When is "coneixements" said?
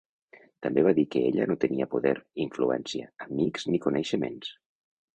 3.89-4.55